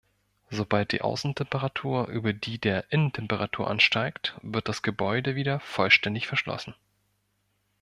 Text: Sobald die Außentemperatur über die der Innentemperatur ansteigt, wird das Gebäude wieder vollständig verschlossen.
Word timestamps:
Sobald 0.49 0.93
die 0.93 1.01
Außentemperatur 1.01 2.07
über 2.07 2.33
die 2.33 2.57
der 2.57 2.91
Innentemperatur 2.91 3.69
ansteigt, 3.69 4.33
wird 4.41 4.67
das 4.67 4.81
Gebäude 4.81 5.35
wieder 5.35 5.59
vollständig 5.59 6.25
verschlossen. 6.25 6.73